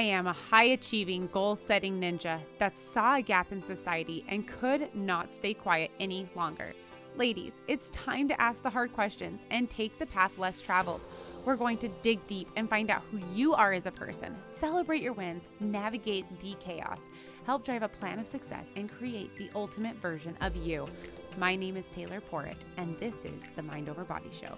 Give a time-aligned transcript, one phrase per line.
[0.00, 4.48] I am a high achieving, goal setting ninja that saw a gap in society and
[4.48, 6.72] could not stay quiet any longer.
[7.16, 11.02] Ladies, it's time to ask the hard questions and take the path less traveled.
[11.44, 15.02] We're going to dig deep and find out who you are as a person, celebrate
[15.02, 17.10] your wins, navigate the chaos,
[17.44, 20.88] help drive a plan of success, and create the ultimate version of you.
[21.36, 24.56] My name is Taylor Porritt, and this is the Mind Over Body Show.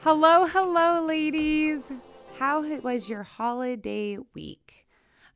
[0.00, 1.92] Hello, hello, ladies.
[2.38, 4.86] How was your holiday week?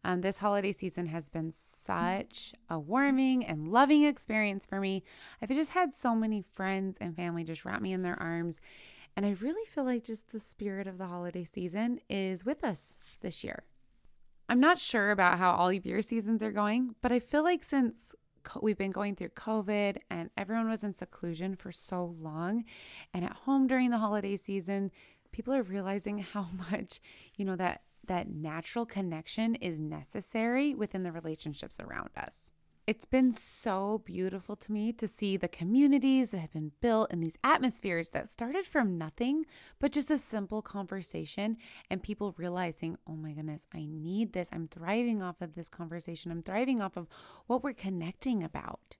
[0.04, 5.02] Um, this holiday season has been such a warming and loving experience for me.
[5.40, 8.60] I've just had so many friends and family just wrap me in their arms.
[9.16, 12.98] And I really feel like just the spirit of the holiday season is with us
[13.22, 13.64] this year.
[14.50, 17.64] I'm not sure about how all of your seasons are going, but I feel like
[17.64, 18.14] since
[18.60, 22.64] we've been going through COVID and everyone was in seclusion for so long
[23.14, 24.90] and at home during the holiday season,
[25.32, 27.00] people are realizing how much,
[27.36, 32.50] you know, that that natural connection is necessary within the relationships around us.
[32.86, 37.22] It's been so beautiful to me to see the communities that have been built and
[37.22, 39.44] these atmospheres that started from nothing,
[39.78, 41.56] but just a simple conversation
[41.88, 44.48] and people realizing, oh my goodness, I need this.
[44.52, 46.32] I'm thriving off of this conversation.
[46.32, 47.06] I'm thriving off of
[47.46, 48.96] what we're connecting about.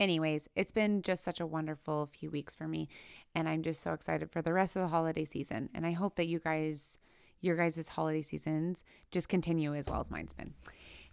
[0.00, 2.88] Anyways, it's been just such a wonderful few weeks for me.
[3.34, 5.68] And I'm just so excited for the rest of the holiday season.
[5.74, 6.98] And I hope that you guys,
[7.40, 10.54] your guys' holiday seasons just continue as well as mine's been.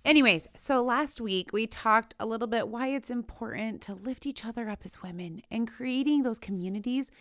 [0.03, 4.43] Anyways, so last week we talked a little bit why it's important to lift each
[4.43, 7.11] other up as women and creating those communities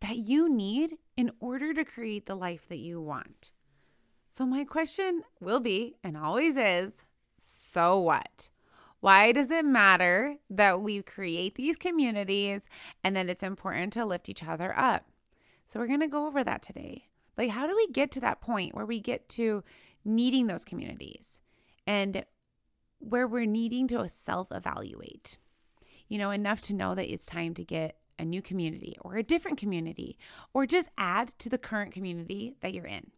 [0.00, 3.50] that you need in order to create the life that you want.
[4.30, 7.02] So, my question will be, and always is,
[7.38, 8.50] so what?
[9.00, 12.66] Why does it matter that we create these communities
[13.04, 15.06] and that it's important to lift each other up?
[15.66, 17.08] So, we're going to go over that today.
[17.36, 19.62] Like, how do we get to that point where we get to
[20.04, 21.38] needing those communities
[21.86, 22.24] and
[22.98, 25.38] where we're needing to self evaluate?
[26.08, 29.22] You know, enough to know that it's time to get a new community or a
[29.22, 30.18] different community
[30.52, 33.12] or just add to the current community that you're in.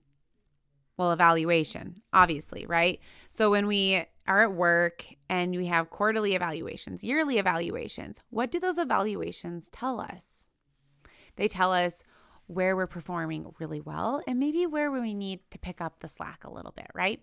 [1.00, 3.00] Well, evaluation, obviously, right?
[3.30, 8.60] So when we are at work and we have quarterly evaluations, yearly evaluations, what do
[8.60, 10.50] those evaluations tell us?
[11.36, 12.02] They tell us
[12.48, 16.44] where we're performing really well and maybe where we need to pick up the slack
[16.44, 17.22] a little bit, right?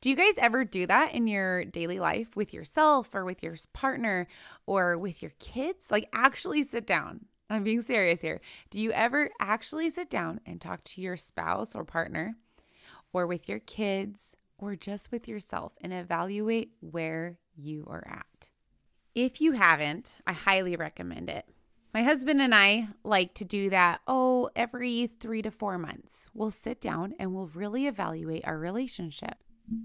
[0.00, 3.56] Do you guys ever do that in your daily life with yourself or with your
[3.74, 4.26] partner
[4.64, 5.90] or with your kids?
[5.90, 7.26] Like, actually sit down.
[7.50, 8.40] I'm being serious here.
[8.70, 12.36] Do you ever actually sit down and talk to your spouse or partner
[13.12, 18.50] or with your kids or just with yourself and evaluate where you are at.
[19.14, 21.46] If you haven't, I highly recommend it.
[21.92, 26.26] My husband and I like to do that, oh, every three to four months.
[26.32, 29.34] We'll sit down and we'll really evaluate our relationship.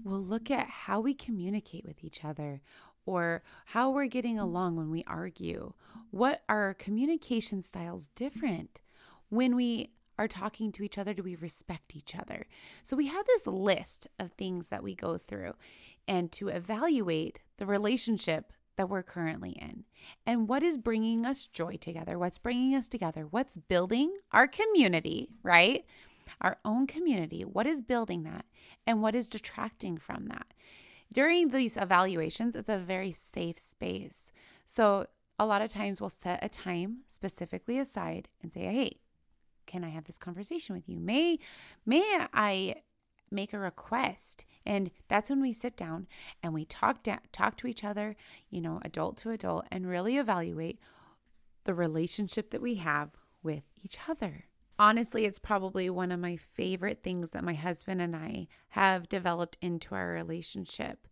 [0.04, 2.62] We'll look at how we communicate with each other
[3.04, 5.74] or how we're getting along when we argue.
[6.10, 8.80] What are our communication styles different?
[9.28, 11.14] When we are talking to each other?
[11.14, 12.46] Do we respect each other?
[12.82, 15.54] So we have this list of things that we go through
[16.06, 19.84] and to evaluate the relationship that we're currently in
[20.24, 25.28] and what is bringing us joy together, what's bringing us together, what's building our community,
[25.42, 25.84] right?
[26.40, 28.46] Our own community, what is building that
[28.86, 30.46] and what is detracting from that.
[31.12, 34.30] During these evaluations, it's a very safe space.
[34.64, 35.06] So,
[35.38, 38.98] a lot of times we'll set a time specifically aside and say, hey,
[39.68, 40.98] can I have this conversation with you?
[40.98, 41.38] May
[41.86, 42.76] may I
[43.30, 44.44] make a request?
[44.66, 46.08] And that's when we sit down
[46.42, 48.16] and we talk da- talk to each other
[48.50, 50.80] you know adult to adult and really evaluate
[51.64, 53.10] the relationship that we have
[53.42, 54.46] with each other.
[54.78, 59.58] Honestly it's probably one of my favorite things that my husband and i have developed
[59.60, 61.08] into our relationship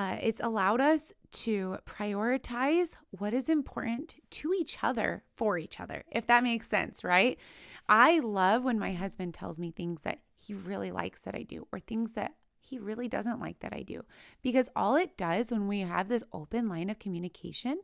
[0.00, 6.04] uh, it's allowed us to prioritize what is important to each other for each other,
[6.10, 7.38] if that makes sense, right?
[7.86, 11.66] I love when my husband tells me things that he really likes that I do
[11.70, 14.06] or things that he really doesn't like that I do.
[14.40, 17.80] Because all it does when we have this open line of communication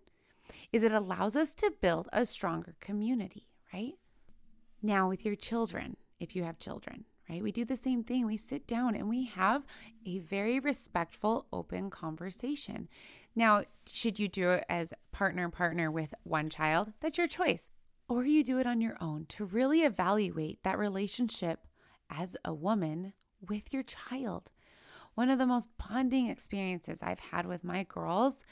[0.73, 3.93] is it allows us to build a stronger community, right?
[4.81, 7.43] Now, with your children, if you have children, right?
[7.43, 8.27] We do the same thing.
[8.27, 9.65] We sit down and we have
[10.05, 12.89] a very respectful, open conversation.
[13.35, 16.93] Now, should you do it as partner partner with one child?
[17.01, 17.71] That's your choice.
[18.09, 21.67] Or you do it on your own to really evaluate that relationship
[22.09, 23.13] as a woman
[23.47, 24.53] with your child.
[25.15, 28.45] One of the most bonding experiences I've had with my girls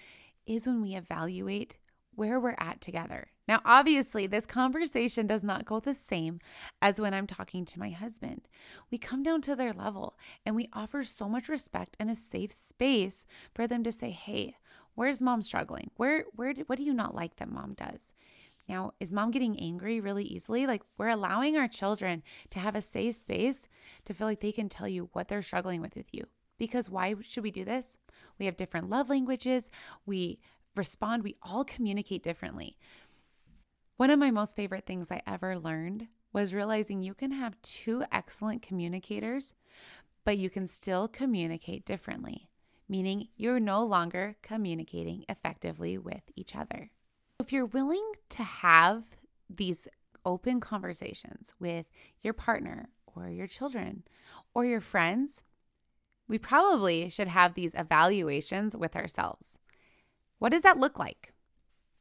[0.46, 1.76] is when we evaluate
[2.16, 3.28] where we're at together.
[3.46, 6.40] Now, obviously, this conversation does not go the same
[6.80, 8.48] as when I'm talking to my husband.
[8.90, 10.16] We come down to their level
[10.46, 14.56] and we offer so much respect and a safe space for them to say, "Hey,
[14.94, 15.90] where's mom struggling?
[15.96, 18.14] Where where what do you not like that mom does?"
[18.68, 20.66] Now, is mom getting angry really easily?
[20.66, 23.68] Like, we're allowing our children to have a safe space
[24.06, 26.24] to feel like they can tell you what they're struggling with with you.
[26.56, 27.98] Because why should we do this?
[28.38, 29.70] We have different love languages.
[30.06, 30.38] We
[30.76, 32.76] respond, we all communicate differently.
[33.96, 38.04] One of my most favorite things I ever learned was realizing you can have two
[38.10, 39.54] excellent communicators,
[40.24, 42.48] but you can still communicate differently,
[42.88, 46.90] meaning you're no longer communicating effectively with each other.
[47.38, 49.04] If you're willing to have
[49.48, 49.86] these
[50.24, 51.86] open conversations with
[52.22, 54.02] your partner or your children
[54.54, 55.44] or your friends,
[56.26, 59.58] we probably should have these evaluations with ourselves.
[60.38, 61.32] What does that look like?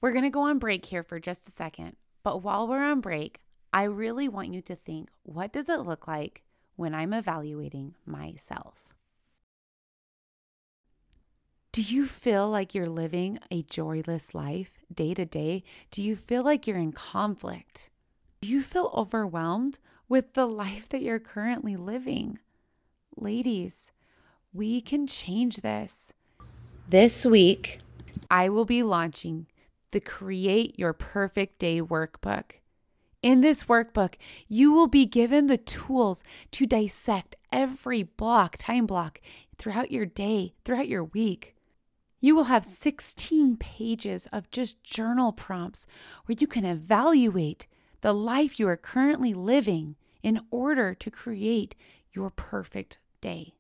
[0.02, 3.00] We're going to go on break here for just a second, but while we're on
[3.00, 3.40] break,
[3.74, 6.44] I really want you to think what does it look like
[6.76, 8.94] when I'm evaluating myself?
[11.72, 15.64] Do you feel like you're living a joyless life day to day?
[15.90, 17.90] Do you feel like you're in conflict?
[18.42, 22.38] Do you feel overwhelmed with the life that you're currently living?
[23.16, 23.90] Ladies,
[24.54, 26.14] we can change this.
[26.88, 27.80] This week,
[28.34, 29.46] I will be launching
[29.92, 32.54] the Create Your Perfect Day workbook.
[33.22, 34.16] In this workbook,
[34.48, 39.22] you will be given the tools to dissect every block, time block
[39.60, 41.56] throughout your day, throughout your week.
[42.22, 45.86] You will have 16 pages of just journal prompts
[46.26, 47.68] where you can evaluate
[48.02, 51.76] the life you are currently living in order to create
[52.12, 53.54] your perfect day.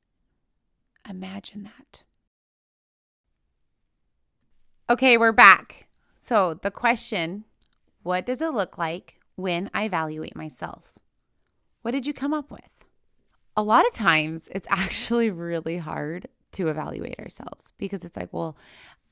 [1.07, 2.01] Imagine that.
[4.89, 5.87] Okay, we're back.
[6.19, 7.45] So, the question
[8.01, 10.99] what does it look like when I evaluate myself?
[11.83, 12.85] What did you come up with?
[13.55, 18.57] A lot of times, it's actually really hard to evaluate ourselves because it's like, well,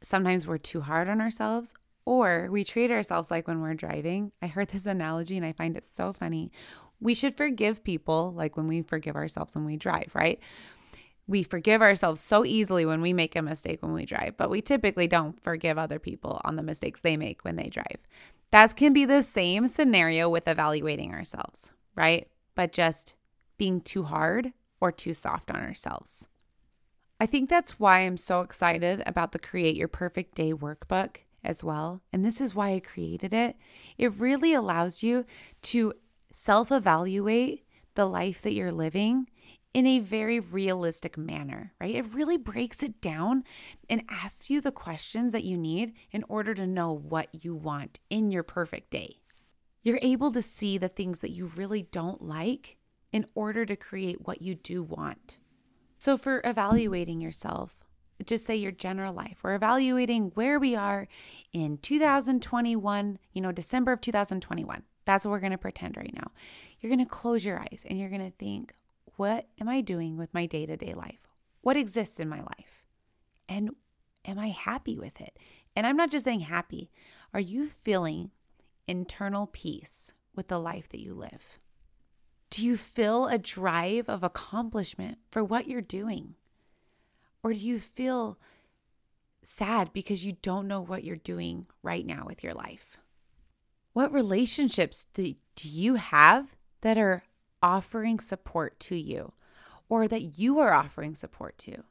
[0.03, 1.73] sometimes we're too hard on ourselves
[2.03, 4.33] or we treat ourselves like when we're driving.
[4.41, 6.51] I heard this analogy and I find it so funny.
[6.99, 10.41] We should forgive people like when we forgive ourselves when we drive, right?
[11.27, 14.61] We forgive ourselves so easily when we make a mistake when we drive, but we
[14.61, 17.99] typically don't forgive other people on the mistakes they make when they drive.
[18.51, 22.27] That can be the same scenario with evaluating ourselves, right?
[22.55, 23.15] But just
[23.57, 24.51] being too hard
[24.81, 26.27] or too soft on ourselves.
[27.19, 31.63] I think that's why I'm so excited about the Create Your Perfect Day workbook as
[31.63, 32.01] well.
[32.11, 33.55] And this is why I created it.
[33.97, 35.25] It really allows you
[35.63, 35.93] to
[36.31, 37.63] self evaluate
[37.93, 39.27] the life that you're living
[39.73, 41.95] in a very realistic manner, right?
[41.95, 43.43] It really breaks it down
[43.89, 47.99] and asks you the questions that you need in order to know what you want
[48.09, 49.21] in your perfect day.
[49.81, 52.77] You're able to see the things that you really don't like
[53.11, 55.37] in order to create what you do want.
[55.97, 57.75] So, for evaluating yourself,
[58.25, 59.39] just say your general life.
[59.43, 61.07] We're evaluating where we are
[61.53, 64.83] in 2021, you know, December of 2021.
[65.05, 66.31] That's what we're going to pretend right now.
[66.79, 68.73] You're going to close your eyes and you're going to think,
[69.21, 71.29] what am I doing with my day to day life?
[71.61, 72.83] What exists in my life?
[73.47, 73.75] And
[74.25, 75.37] am I happy with it?
[75.75, 76.89] And I'm not just saying happy.
[77.31, 78.31] Are you feeling
[78.87, 81.59] internal peace with the life that you live?
[82.49, 86.33] Do you feel a drive of accomplishment for what you're doing?
[87.43, 88.39] Or do you feel
[89.43, 92.97] sad because you don't know what you're doing right now with your life?
[93.93, 97.21] What relationships do, you have that are
[97.61, 99.33] offering support to you
[99.89, 101.83] or that you are offering support to?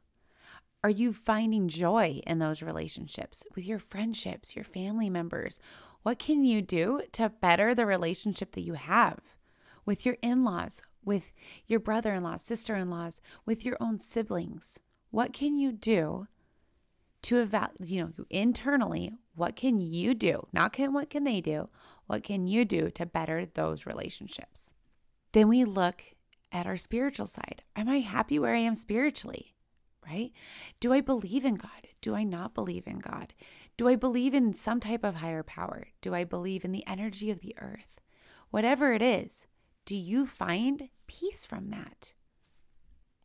[0.83, 5.61] Are you finding joy in those relationships with your friendships, your family members?
[6.03, 9.19] What can you do to better the relationship that you have
[9.85, 11.33] with your in laws, with
[11.67, 14.81] your brother in laws, sister in laws, with your own siblings?
[15.11, 16.29] What can you do
[17.23, 20.47] to evaluate, you know, internally, what can you do?
[20.53, 21.67] Not can what can they do?
[22.07, 24.73] What can you do to better those relationships?
[25.33, 26.03] Then we look
[26.53, 27.63] at our spiritual side.
[27.77, 29.55] Am I happy where I am spiritually?
[30.07, 30.33] Right?
[30.81, 31.89] Do I believe in God?
[32.01, 33.35] Do I not believe in God?
[33.77, 35.89] Do I believe in some type of higher power?
[36.01, 38.01] Do I believe in the energy of the earth?
[38.51, 39.47] Whatever it is,
[39.85, 42.15] do you find peace from that?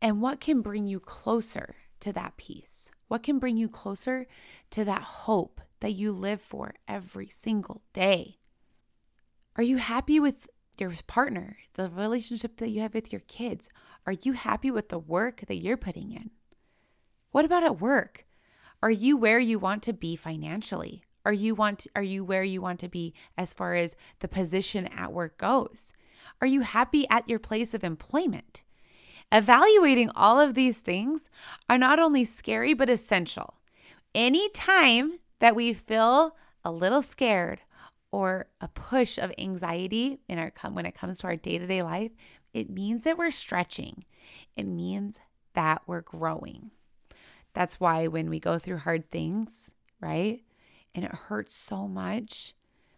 [0.02, 2.92] And what can bring you closer to that peace?
[3.08, 4.28] What can bring you closer
[4.72, 8.38] to that hope that you live for every single day?
[9.56, 13.70] Are you happy with your partner, the relationship that you have with your kids.
[14.06, 16.32] Are you happy with the work that you're putting in?
[17.32, 18.26] What about at work?
[18.82, 21.04] Are you where you want to be financially?
[21.26, 24.88] Are you want are you where you want to be as far as the position
[24.88, 25.92] at work goes?
[26.40, 28.64] Are you happy at your place of employment?
[29.32, 31.30] Evaluating all of these things
[31.68, 33.56] are not only scary but essential.
[34.14, 37.62] Anytime that we feel a little scared
[38.16, 42.12] or a push of anxiety in our when it comes to our day-to-day life,
[42.54, 44.06] it means that we're stretching.
[44.56, 45.20] It means
[45.54, 46.72] that we're growing.
[47.54, 50.42] That's why when we go through hard things, right?
[50.94, 52.56] And it hurts so much,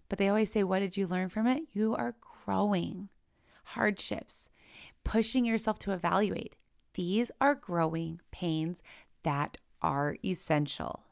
[0.07, 1.63] but they always say, What did you learn from it?
[1.73, 2.13] You are
[2.45, 3.09] growing.
[3.63, 4.49] Hardships,
[5.03, 6.55] pushing yourself to evaluate.
[6.93, 8.83] These are growing pains
[9.23, 11.05] that are essential.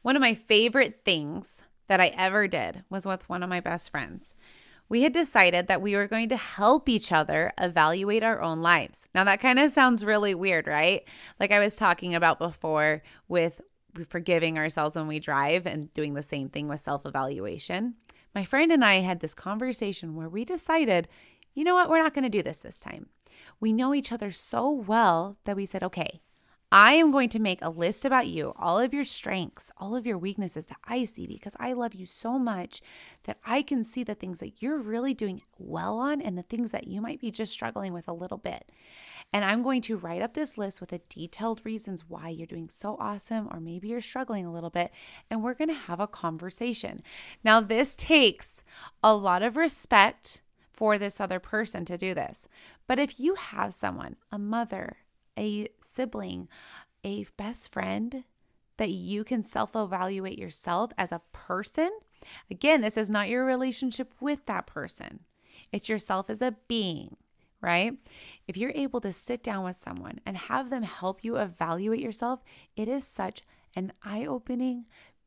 [0.00, 3.90] One of my favorite things that I ever did was with one of my best
[3.90, 4.34] friends
[4.92, 9.08] we had decided that we were going to help each other evaluate our own lives.
[9.14, 11.02] Now, that kind of sounds really weird, right?
[11.40, 13.62] Like I was talking about before with
[14.06, 17.94] forgiving ourselves when we drive and doing the same thing with self evaluation.
[18.34, 21.08] My friend and I had this conversation where we decided,
[21.54, 23.06] you know what, we're not going to do this this time.
[23.60, 26.20] We know each other so well that we said, okay,
[26.74, 30.06] I am going to make a list about you, all of your strengths, all of
[30.06, 32.80] your weaknesses that I see because I love you so much
[33.24, 36.70] that I can see the things that you're really doing well on and the things
[36.70, 38.72] that you might be just struggling with a little bit.
[39.34, 42.70] And I'm going to write up this list with the detailed reasons why you're doing
[42.70, 44.92] so awesome, or maybe you're struggling a little bit,
[45.30, 47.02] and we're going to have a conversation.
[47.44, 48.62] Now, this takes
[49.04, 52.48] a lot of respect for this other person to do this.
[52.86, 54.96] But if you have someone, a mother,
[55.38, 56.48] a sibling,
[57.04, 58.24] a best friend
[58.76, 61.90] that you can self evaluate yourself as a person.
[62.50, 65.20] Again, this is not your relationship with that person,
[65.70, 67.16] it's yourself as a being,
[67.60, 67.98] right?
[68.46, 72.40] If you're able to sit down with someone and have them help you evaluate yourself,
[72.76, 73.42] it is such
[73.74, 74.86] an eye opening,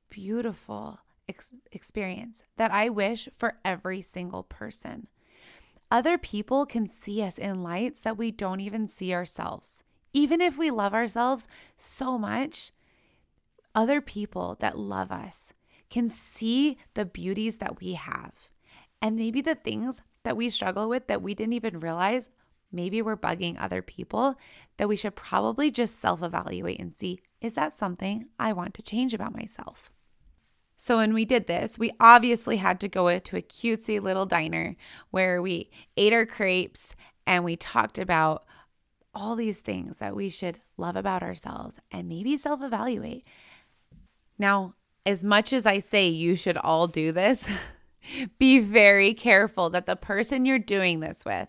[0.10, 5.08] beautiful ex- experience that I wish for every single person.
[5.92, 9.84] Other people can see us in lights that we don't even see ourselves.
[10.16, 11.46] Even if we love ourselves
[11.78, 12.72] so much,
[13.76, 15.52] other people that love us
[15.90, 18.32] can see the beauties that we have.
[19.02, 22.30] And maybe the things that we struggle with that we didn't even realize,
[22.72, 24.36] maybe we're bugging other people,
[24.78, 28.82] that we should probably just self evaluate and see is that something I want to
[28.82, 29.92] change about myself?
[30.78, 34.78] So, when we did this, we obviously had to go to a cutesy little diner
[35.12, 36.96] where we ate our crepes
[37.28, 38.46] and we talked about
[39.16, 43.26] all these things that we should love about ourselves and maybe self evaluate.
[44.38, 47.48] Now, as much as I say you should all do this,
[48.38, 51.48] be very careful that the person you're doing this with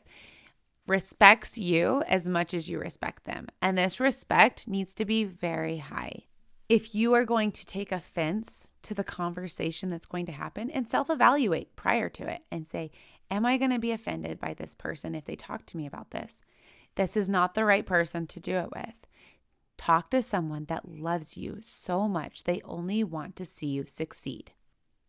[0.86, 3.48] respects you as much as you respect them.
[3.60, 6.24] And this respect needs to be very high.
[6.68, 10.88] If you are going to take offense to the conversation that's going to happen and
[10.88, 12.90] self evaluate prior to it and say,
[13.28, 16.12] Am I going to be offended by this person if they talk to me about
[16.12, 16.42] this?
[16.96, 18.94] This is not the right person to do it with.
[19.76, 24.52] Talk to someone that loves you so much they only want to see you succeed.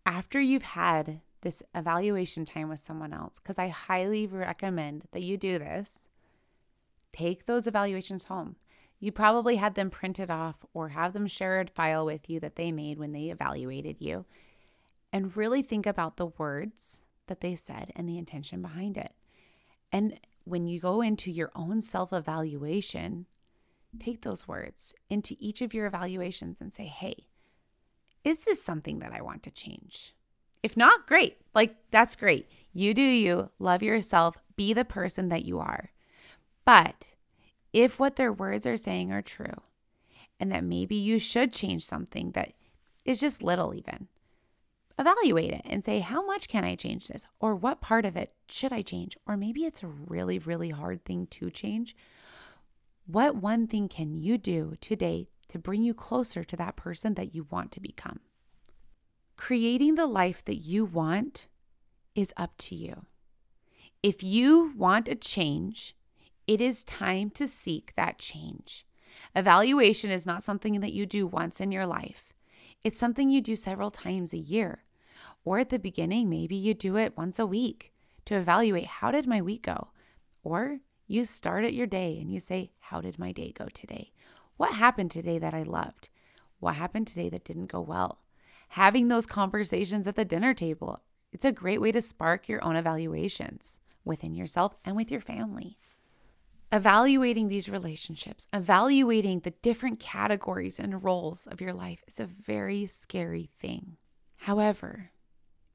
[0.06, 5.38] After you've had this evaluation time with someone else, because I highly recommend that you
[5.38, 6.10] do this,
[7.14, 8.58] take those evaluations home.
[9.00, 12.72] You probably had them printed off or have them shared file with you that they
[12.72, 14.26] made when they evaluated you.
[15.14, 19.14] And really think about the words that they said and the intention behind it.
[19.92, 23.26] And when you go into your own self evaluation,
[24.00, 27.28] take those words into each of your evaluations and say, hey,
[28.24, 30.16] is this something that I want to change?
[30.64, 31.38] If not, great.
[31.54, 32.48] Like, that's great.
[32.74, 35.92] You do you, love yourself, be the person that you are.
[36.66, 37.08] But
[37.74, 39.62] if what their words are saying are true,
[40.40, 42.54] and that maybe you should change something that
[43.06, 44.08] is just little, even,
[44.98, 47.26] evaluate it and say, how much can I change this?
[47.40, 49.18] Or what part of it should I change?
[49.28, 51.96] Or maybe it's a really, really hard thing to change.
[53.06, 57.34] What one thing can you do today to bring you closer to that person that
[57.34, 58.20] you want to become?
[59.38, 61.48] Creating the life that you want
[62.16, 63.06] is up to you.
[64.02, 65.96] If you want a change,
[66.48, 68.86] it is time to seek that change.
[69.36, 72.34] Evaluation is not something that you do once in your life.
[72.84, 74.84] It's something you do several times a year.
[75.48, 77.94] Or at the beginning, maybe you do it once a week
[78.26, 79.92] to evaluate how did my week go?
[80.44, 84.12] Or you start at your day and you say, How did my day go today?
[84.58, 86.10] What happened today that I loved?
[86.60, 88.20] What happened today that didn't go well?
[88.72, 91.02] Having those conversations at the dinner table,
[91.32, 95.78] it's a great way to spark your own evaluations within yourself and with your family.
[96.74, 102.86] Evaluating these relationships, evaluating the different categories and roles of your life is a very
[102.86, 103.96] scary thing.
[104.40, 105.12] However,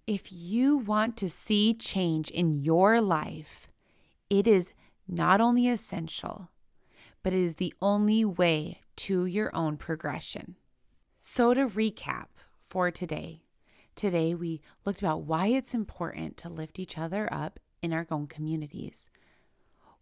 [0.07, 3.69] if you want to see change in your life,
[4.29, 4.73] it is
[5.07, 6.51] not only essential,
[7.23, 10.57] but it is the only way to your own progression.
[11.19, 12.27] So, to recap
[12.61, 13.43] for today,
[13.95, 18.27] today we looked about why it's important to lift each other up in our own
[18.27, 19.09] communities.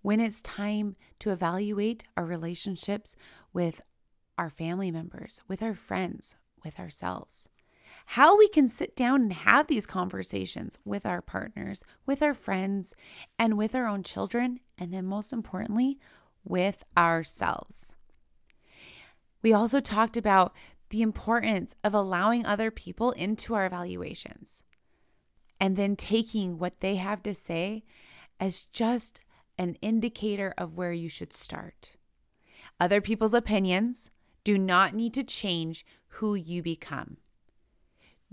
[0.02, 3.16] When it's time to evaluate our relationships
[3.52, 3.82] with
[4.38, 7.48] our family members, with our friends, with ourselves
[8.06, 12.94] how we can sit down and have these conversations with our partners, with our friends,
[13.38, 15.98] and with our own children, and then most importantly,
[16.44, 17.94] with ourselves.
[19.42, 20.54] We also talked about
[20.90, 24.64] the importance of allowing other people into our evaluations
[25.60, 27.84] and then taking what they have to say
[28.40, 29.20] as just
[29.58, 31.96] an indicator of where you should start.
[32.80, 34.10] Other people's opinions
[34.42, 37.18] do not need to change who you become.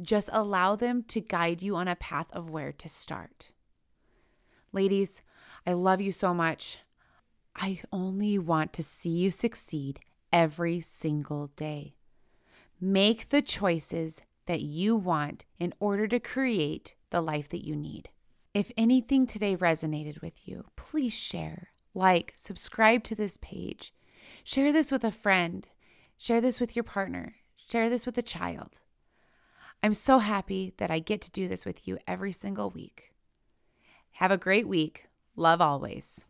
[0.02, 3.52] Just allow them to guide you on a path of where to start.
[4.72, 5.22] Ladies,
[5.66, 6.80] I love you so much.
[7.56, 10.00] I only want to see you succeed
[10.32, 11.96] every single day.
[12.80, 18.10] Make the choices that you want in order to create the life that you need.
[18.54, 23.94] If anything today resonated with you, please share, like, subscribe to this page.
[24.44, 25.68] Share this with a friend.
[26.18, 27.36] Share this with your partner.
[27.56, 28.80] Share this with a child.
[29.84, 33.14] I'm so happy that I get to do this with you every single week.
[34.14, 35.06] Have a great week.
[35.36, 36.26] Love always.